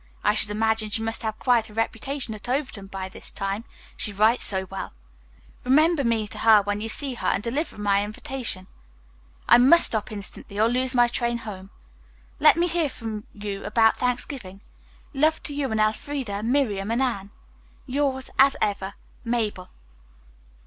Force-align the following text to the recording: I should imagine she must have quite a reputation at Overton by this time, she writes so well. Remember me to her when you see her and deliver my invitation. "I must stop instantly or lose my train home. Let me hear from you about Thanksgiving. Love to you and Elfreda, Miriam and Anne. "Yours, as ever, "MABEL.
I 0.23 0.33
should 0.33 0.49
imagine 0.49 0.89
she 0.89 1.03
must 1.03 1.21
have 1.21 1.37
quite 1.37 1.69
a 1.69 1.75
reputation 1.75 2.33
at 2.33 2.49
Overton 2.49 2.87
by 2.87 3.07
this 3.07 3.29
time, 3.29 3.65
she 3.95 4.11
writes 4.11 4.47
so 4.47 4.65
well. 4.71 4.91
Remember 5.63 6.03
me 6.03 6.27
to 6.29 6.39
her 6.39 6.63
when 6.63 6.81
you 6.81 6.89
see 6.89 7.13
her 7.13 7.27
and 7.27 7.43
deliver 7.43 7.77
my 7.77 8.03
invitation. 8.03 8.65
"I 9.47 9.59
must 9.59 9.85
stop 9.85 10.11
instantly 10.11 10.59
or 10.59 10.67
lose 10.69 10.95
my 10.95 11.07
train 11.07 11.37
home. 11.37 11.69
Let 12.39 12.57
me 12.57 12.67
hear 12.67 12.89
from 12.89 13.27
you 13.33 13.63
about 13.63 13.95
Thanksgiving. 13.95 14.61
Love 15.13 15.43
to 15.43 15.53
you 15.53 15.69
and 15.69 15.79
Elfreda, 15.79 16.41
Miriam 16.41 16.89
and 16.89 17.03
Anne. 17.03 17.29
"Yours, 17.85 18.31
as 18.39 18.55
ever, 18.59 18.95
"MABEL. 19.23 19.69